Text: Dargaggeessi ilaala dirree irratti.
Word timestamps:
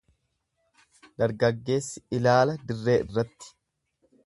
Dargaggeessi 1.23 2.03
ilaala 2.21 2.57
dirree 2.71 2.99
irratti. 3.05 3.55